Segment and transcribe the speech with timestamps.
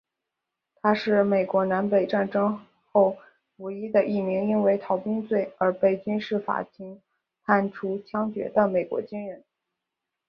[0.81, 2.59] 他是美国南北战争
[2.91, 3.15] 后
[3.57, 6.99] 唯一的一名因为逃兵罪而被军事法庭
[7.45, 9.43] 判处枪决的美国军人。